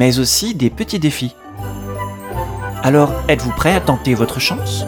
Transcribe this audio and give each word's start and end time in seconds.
mais 0.00 0.18
aussi 0.18 0.54
des 0.54 0.70
petits 0.70 0.98
défis. 0.98 1.34
Alors, 2.82 3.12
êtes-vous 3.28 3.50
prêt 3.50 3.74
à 3.74 3.82
tenter 3.82 4.14
votre 4.14 4.40
chance? 4.40 4.86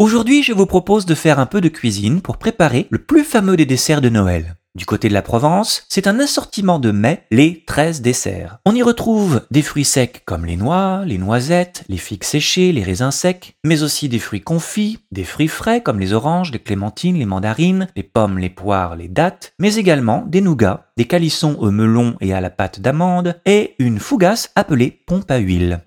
Aujourd'hui, 0.00 0.42
je 0.42 0.52
vous 0.52 0.66
propose 0.66 1.06
de 1.06 1.14
faire 1.14 1.38
un 1.38 1.46
peu 1.46 1.60
de 1.60 1.68
cuisine 1.68 2.20
pour 2.20 2.38
préparer 2.38 2.88
le 2.90 2.98
plus 2.98 3.22
fameux 3.22 3.56
des 3.56 3.66
desserts 3.66 4.00
de 4.00 4.08
Noël. 4.08 4.56
Du 4.76 4.86
côté 4.86 5.08
de 5.08 5.14
la 5.14 5.22
Provence, 5.22 5.84
c'est 5.88 6.08
un 6.08 6.18
assortiment 6.18 6.80
de 6.80 6.90
mets, 6.90 7.22
les 7.30 7.62
13 7.64 8.02
desserts. 8.02 8.58
On 8.66 8.74
y 8.74 8.82
retrouve 8.82 9.42
des 9.52 9.62
fruits 9.62 9.84
secs 9.84 10.22
comme 10.24 10.44
les 10.44 10.56
noix, 10.56 11.04
les 11.06 11.16
noisettes, 11.16 11.84
les 11.88 11.96
figues 11.96 12.24
séchées, 12.24 12.72
les 12.72 12.82
raisins 12.82 13.12
secs, 13.12 13.54
mais 13.62 13.84
aussi 13.84 14.08
des 14.08 14.18
fruits 14.18 14.40
confits, 14.40 14.98
des 15.12 15.22
fruits 15.22 15.46
frais 15.46 15.80
comme 15.80 16.00
les 16.00 16.12
oranges, 16.12 16.50
les 16.50 16.58
clémentines, 16.58 17.16
les 17.16 17.24
mandarines, 17.24 17.86
les 17.94 18.02
pommes, 18.02 18.40
les 18.40 18.50
poires, 18.50 18.96
les 18.96 19.06
dattes, 19.06 19.52
mais 19.60 19.76
également 19.76 20.24
des 20.26 20.40
nougats, 20.40 20.86
des 20.96 21.04
calissons 21.04 21.54
au 21.60 21.70
melon 21.70 22.16
et 22.20 22.34
à 22.34 22.40
la 22.40 22.50
pâte 22.50 22.80
d'amande, 22.80 23.40
et 23.46 23.76
une 23.78 24.00
fougasse 24.00 24.50
appelée 24.56 24.90
pompe 25.06 25.30
à 25.30 25.36
huile. 25.36 25.84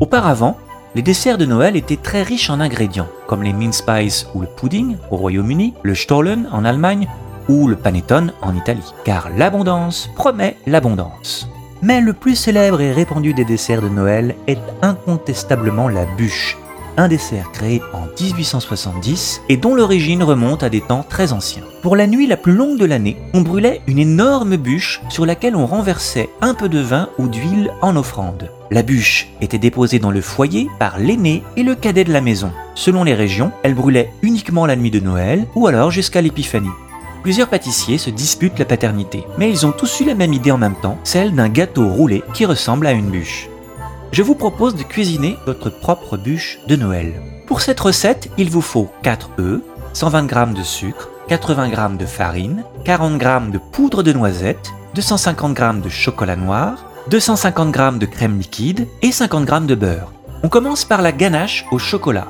Auparavant, 0.00 0.56
les 0.94 1.02
desserts 1.02 1.38
de 1.38 1.44
Noël 1.44 1.76
étaient 1.76 1.96
très 1.96 2.22
riches 2.22 2.50
en 2.50 2.60
ingrédients, 2.60 3.08
comme 3.26 3.42
les 3.42 3.52
mince 3.52 3.82
pies 3.82 4.26
ou 4.34 4.40
le 4.40 4.46
pudding 4.46 4.96
au 5.10 5.16
Royaume-Uni, 5.16 5.74
le 5.82 5.94
Stollen 5.94 6.48
en 6.52 6.64
Allemagne 6.64 7.08
ou 7.48 7.68
le 7.68 7.76
panettone 7.76 8.32
en 8.42 8.54
Italie, 8.54 8.94
car 9.04 9.30
l'abondance 9.36 10.10
promet 10.16 10.56
l'abondance. 10.66 11.48
Mais 11.82 12.00
le 12.00 12.12
plus 12.12 12.34
célèbre 12.34 12.80
et 12.80 12.92
répandu 12.92 13.34
des 13.34 13.44
desserts 13.44 13.82
de 13.82 13.88
Noël 13.88 14.34
est 14.46 14.58
incontestablement 14.82 15.88
la 15.88 16.04
bûche, 16.16 16.56
un 16.98 17.08
dessert 17.08 17.52
créé 17.52 17.80
en 17.94 18.06
1870 18.20 19.42
et 19.48 19.56
dont 19.56 19.74
l'origine 19.74 20.22
remonte 20.22 20.64
à 20.64 20.68
des 20.68 20.80
temps 20.80 21.06
très 21.08 21.32
anciens. 21.32 21.62
Pour 21.80 21.94
la 21.94 22.08
nuit 22.08 22.26
la 22.26 22.36
plus 22.36 22.52
longue 22.52 22.76
de 22.76 22.84
l'année, 22.84 23.16
on 23.34 23.42
brûlait 23.42 23.80
une 23.86 24.00
énorme 24.00 24.56
bûche 24.56 25.00
sur 25.08 25.24
laquelle 25.24 25.54
on 25.54 25.64
renversait 25.64 26.28
un 26.40 26.54
peu 26.54 26.68
de 26.68 26.80
vin 26.80 27.08
ou 27.18 27.28
d'huile 27.28 27.72
en 27.82 27.96
offrande. 27.96 28.50
La 28.70 28.82
bûche 28.82 29.28
était 29.40 29.58
déposée 29.58 30.00
dans 30.00 30.10
le 30.10 30.20
foyer 30.20 30.68
par 30.80 30.98
l'aîné 30.98 31.44
et 31.56 31.62
le 31.62 31.76
cadet 31.76 32.04
de 32.04 32.12
la 32.12 32.20
maison. 32.20 32.50
Selon 32.74 33.04
les 33.04 33.14
régions, 33.14 33.52
elle 33.62 33.74
brûlait 33.74 34.12
uniquement 34.22 34.66
la 34.66 34.76
nuit 34.76 34.90
de 34.90 35.00
Noël 35.00 35.46
ou 35.54 35.68
alors 35.68 35.92
jusqu'à 35.92 36.20
l'épiphanie. 36.20 36.68
Plusieurs 37.22 37.48
pâtissiers 37.48 37.98
se 37.98 38.10
disputent 38.10 38.58
la 38.58 38.64
paternité, 38.64 39.24
mais 39.38 39.50
ils 39.50 39.66
ont 39.66 39.72
tous 39.72 40.00
eu 40.00 40.04
la 40.04 40.14
même 40.14 40.32
idée 40.32 40.50
en 40.50 40.58
même 40.58 40.76
temps, 40.80 40.98
celle 41.04 41.34
d'un 41.34 41.48
gâteau 41.48 41.88
roulé 41.88 42.22
qui 42.34 42.44
ressemble 42.44 42.86
à 42.86 42.92
une 42.92 43.10
bûche 43.10 43.48
je 44.12 44.22
vous 44.22 44.34
propose 44.34 44.74
de 44.74 44.82
cuisiner 44.82 45.36
votre 45.46 45.70
propre 45.70 46.16
bûche 46.16 46.58
de 46.66 46.76
Noël. 46.76 47.12
Pour 47.46 47.60
cette 47.60 47.80
recette, 47.80 48.30
il 48.38 48.50
vous 48.50 48.60
faut 48.60 48.88
4 49.02 49.30
œufs, 49.38 49.60
120 49.92 50.28
g 50.28 50.58
de 50.58 50.62
sucre, 50.62 51.10
80 51.28 51.70
g 51.70 51.96
de 51.98 52.06
farine, 52.06 52.64
40 52.84 53.20
g 53.20 53.28
de 53.52 53.58
poudre 53.58 54.02
de 54.02 54.12
noisette, 54.12 54.72
250 54.94 55.56
g 55.56 55.64
de 55.84 55.88
chocolat 55.88 56.36
noir, 56.36 56.84
250 57.10 57.74
g 57.74 57.98
de 57.98 58.06
crème 58.06 58.38
liquide 58.38 58.86
et 59.02 59.12
50 59.12 59.48
g 59.48 59.66
de 59.66 59.74
beurre. 59.74 60.12
On 60.42 60.48
commence 60.48 60.84
par 60.84 61.02
la 61.02 61.12
ganache 61.12 61.66
au 61.70 61.78
chocolat. 61.78 62.28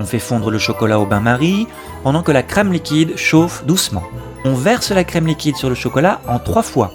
On 0.00 0.04
fait 0.04 0.18
fondre 0.20 0.50
le 0.50 0.58
chocolat 0.58 1.00
au 1.00 1.06
bain-marie 1.06 1.66
pendant 2.04 2.22
que 2.22 2.30
la 2.32 2.44
crème 2.44 2.72
liquide 2.72 3.16
chauffe 3.16 3.64
doucement. 3.66 4.04
On 4.44 4.54
verse 4.54 4.92
la 4.92 5.02
crème 5.02 5.26
liquide 5.26 5.56
sur 5.56 5.68
le 5.68 5.74
chocolat 5.74 6.20
en 6.28 6.38
trois 6.38 6.62
fois. 6.62 6.92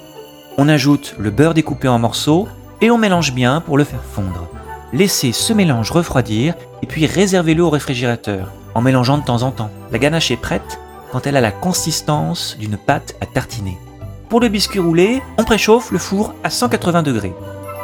On 0.58 0.70
ajoute 0.70 1.16
le 1.18 1.32
beurre 1.32 1.54
découpé 1.54 1.88
en 1.88 2.00
morceaux 2.00 2.48
et 2.84 2.92
on 2.92 2.98
mélange 2.98 3.32
bien 3.32 3.62
pour 3.62 3.78
le 3.78 3.86
faire 3.86 4.04
fondre. 4.04 4.50
Laissez 4.92 5.32
ce 5.32 5.54
mélange 5.54 5.90
refroidir 5.90 6.54
et 6.82 6.86
puis 6.86 7.06
réservez-le 7.06 7.64
au 7.64 7.70
réfrigérateur 7.70 8.52
en 8.76 8.82
mélangeant 8.82 9.18
de 9.18 9.24
temps 9.24 9.44
en 9.44 9.52
temps. 9.52 9.72
La 9.94 10.00
ganache 10.00 10.32
est 10.32 10.36
prête 10.36 10.82
quand 11.10 11.26
elle 11.26 11.38
a 11.38 11.42
la 11.42 11.54
consistance 11.54 12.58
d'une 12.60 12.76
pâte 12.76 13.16
à 13.22 13.26
tartiner. 13.26 13.78
Pour 14.28 14.42
le 14.42 14.50
biscuit 14.50 14.80
roulé, 14.80 15.22
on 15.38 15.46
préchauffe 15.46 15.92
le 15.92 15.98
four 15.98 16.34
à 16.44 16.50
180 16.50 17.04
degrés. 17.04 17.34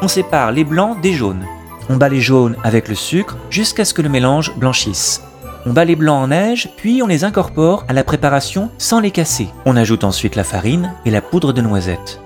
On 0.01 0.09
sépare 0.09 0.51
les 0.51 0.65
blancs 0.65 0.99
des 0.99 1.13
jaunes. 1.13 1.45
On 1.89 1.95
bat 1.95 2.09
les 2.09 2.19
jaunes 2.19 2.57
avec 2.65 2.89
le 2.89 2.95
sucre 2.95 3.37
jusqu'à 3.49 3.85
ce 3.85 3.93
que 3.93 4.01
le 4.01 4.09
mélange 4.09 4.53
blanchisse. 4.57 5.23
On 5.65 5.71
bat 5.71 5.85
les 5.85 5.95
blancs 5.95 6.23
en 6.23 6.27
neige, 6.27 6.71
puis 6.75 7.01
on 7.01 7.07
les 7.07 7.23
incorpore 7.23 7.85
à 7.87 7.93
la 7.93 8.03
préparation 8.03 8.69
sans 8.77 8.99
les 8.99 9.11
casser. 9.11 9.47
On 9.65 9.77
ajoute 9.77 10.03
ensuite 10.03 10.35
la 10.35 10.43
farine 10.43 10.93
et 11.05 11.11
la 11.11 11.21
poudre 11.21 11.53
de 11.53 11.61
noisette. 11.61 12.19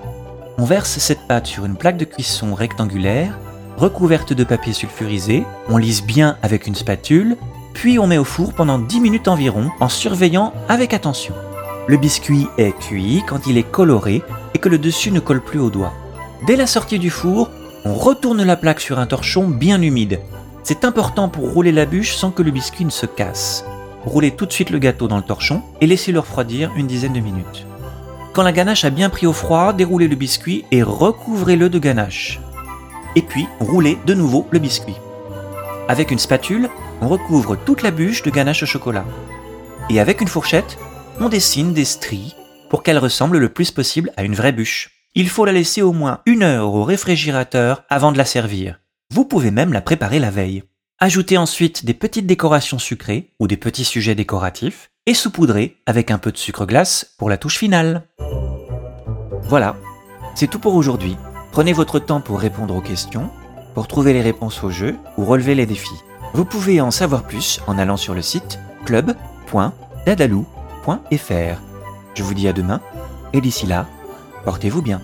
On 0.57 0.65
verse 0.65 0.99
cette 0.99 1.27
pâte 1.27 1.47
sur 1.47 1.65
une 1.65 1.75
plaque 1.75 1.97
de 1.97 2.05
cuisson 2.05 2.53
rectangulaire, 2.53 3.39
recouverte 3.77 4.33
de 4.33 4.43
papier 4.43 4.71
sulfurisé, 4.73 5.45
on 5.67 5.77
lisse 5.77 6.03
bien 6.03 6.37
avec 6.43 6.67
une 6.67 6.75
spatule, 6.75 7.37
puis 7.73 7.97
on 7.97 8.05
met 8.05 8.19
au 8.19 8.23
four 8.23 8.53
pendant 8.53 8.77
10 8.77 8.99
minutes 8.99 9.27
environ 9.27 9.71
en 9.79 9.89
surveillant 9.89 10.53
avec 10.69 10.93
attention. 10.93 11.33
Le 11.87 11.97
biscuit 11.97 12.47
est 12.59 12.77
cuit 12.77 13.23
quand 13.27 13.47
il 13.47 13.57
est 13.57 13.69
coloré 13.69 14.21
et 14.53 14.59
que 14.59 14.69
le 14.69 14.77
dessus 14.77 15.11
ne 15.11 15.19
colle 15.19 15.41
plus 15.41 15.59
au 15.59 15.71
doigt. 15.71 15.93
Dès 16.45 16.55
la 16.55 16.67
sortie 16.67 16.99
du 16.99 17.09
four, 17.09 17.49
on 17.83 17.95
retourne 17.95 18.43
la 18.43 18.55
plaque 18.55 18.79
sur 18.79 18.99
un 18.99 19.07
torchon 19.07 19.47
bien 19.47 19.81
humide. 19.81 20.19
C'est 20.63 20.85
important 20.85 21.29
pour 21.29 21.51
rouler 21.51 21.71
la 21.71 21.85
bûche 21.85 22.15
sans 22.15 22.29
que 22.29 22.43
le 22.43 22.51
biscuit 22.51 22.85
ne 22.85 22.91
se 22.91 23.07
casse. 23.07 23.65
Roulez 24.05 24.31
tout 24.31 24.45
de 24.45 24.53
suite 24.53 24.69
le 24.69 24.79
gâteau 24.79 25.07
dans 25.07 25.17
le 25.17 25.23
torchon 25.23 25.63
et 25.81 25.87
laissez-le 25.87 26.19
refroidir 26.19 26.71
une 26.77 26.87
dizaine 26.87 27.13
de 27.13 27.19
minutes. 27.19 27.65
Quand 28.33 28.41
la 28.41 28.51
ganache 28.51 28.83
a 28.83 28.89
bien 28.89 29.11
pris 29.11 29.27
au 29.27 29.33
froid, 29.33 29.73
déroulez 29.73 30.07
le 30.07 30.15
biscuit 30.15 30.65
et 30.71 30.81
recouvrez-le 30.81 31.69
de 31.69 31.77
ganache. 31.77 32.39
Et 33.15 33.21
puis, 33.21 33.47
roulez 33.59 33.99
de 34.07 34.15
nouveau 34.15 34.47
le 34.49 34.57
biscuit. 34.57 34.95
Avec 35.87 36.09
une 36.09 36.17
spatule, 36.17 36.67
on 36.99 37.07
recouvre 37.07 37.55
toute 37.55 37.83
la 37.83 37.91
bûche 37.91 38.23
de 38.23 38.31
ganache 38.31 38.63
au 38.63 38.65
chocolat. 38.65 39.05
Et 39.91 39.99
avec 39.99 40.19
une 40.19 40.27
fourchette, 40.27 40.79
on 41.19 41.29
dessine 41.29 41.73
des 41.73 41.85
stries 41.85 42.33
pour 42.71 42.81
qu'elle 42.81 42.97
ressemble 42.97 43.37
le 43.37 43.49
plus 43.49 43.69
possible 43.69 44.11
à 44.17 44.23
une 44.23 44.33
vraie 44.33 44.51
bûche. 44.51 44.89
Il 45.13 45.29
faut 45.29 45.45
la 45.45 45.51
laisser 45.51 45.83
au 45.83 45.93
moins 45.93 46.21
une 46.25 46.41
heure 46.41 46.73
au 46.73 46.83
réfrigérateur 46.83 47.83
avant 47.87 48.11
de 48.11 48.17
la 48.17 48.25
servir. 48.25 48.79
Vous 49.11 49.25
pouvez 49.25 49.51
même 49.51 49.73
la 49.73 49.81
préparer 49.81 50.17
la 50.17 50.31
veille. 50.31 50.63
Ajoutez 50.97 51.37
ensuite 51.37 51.85
des 51.85 51.93
petites 51.93 52.25
décorations 52.25 52.79
sucrées 52.79 53.35
ou 53.39 53.45
des 53.45 53.57
petits 53.57 53.85
sujets 53.85 54.15
décoratifs 54.15 54.89
et 55.05 55.13
saupoudrez 55.13 55.77
avec 55.85 56.11
un 56.11 56.17
peu 56.17 56.31
de 56.31 56.37
sucre 56.37 56.65
glace 56.65 57.13
pour 57.17 57.29
la 57.29 57.37
touche 57.37 57.57
finale. 57.57 58.03
Voilà, 59.43 59.75
c'est 60.35 60.47
tout 60.47 60.59
pour 60.59 60.75
aujourd'hui. 60.75 61.17
Prenez 61.51 61.73
votre 61.73 61.99
temps 61.99 62.21
pour 62.21 62.39
répondre 62.39 62.73
aux 62.75 62.81
questions, 62.81 63.29
pour 63.73 63.87
trouver 63.87 64.13
les 64.13 64.21
réponses 64.21 64.63
au 64.63 64.69
jeu 64.69 64.95
ou 65.17 65.25
relever 65.25 65.55
les 65.55 65.65
défis. 65.65 66.01
Vous 66.33 66.45
pouvez 66.45 66.79
en 66.81 66.91
savoir 66.91 67.23
plus 67.23 67.59
en 67.67 67.77
allant 67.77 67.97
sur 67.97 68.15
le 68.15 68.21
site 68.21 68.59
club.dadalou.fr. 68.85 71.61
Je 72.15 72.23
vous 72.23 72.33
dis 72.33 72.47
à 72.47 72.53
demain 72.53 72.79
et 73.33 73.41
d'ici 73.41 73.67
là, 73.67 73.87
portez-vous 74.45 74.81
bien. 74.81 75.01